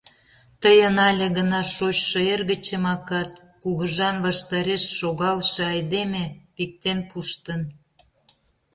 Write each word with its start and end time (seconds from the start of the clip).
Тыйын 0.61 0.95
але 1.09 1.27
гына 1.37 1.61
шочшо 1.73 2.19
эргычым 2.33 2.83
акат, 2.95 3.31
Кугыжан 3.61 4.15
ваштареш 4.25 4.83
шогалше 4.97 5.61
айдеме, 5.73 6.23
пиктен 6.55 6.99
пуштын. 7.09 7.61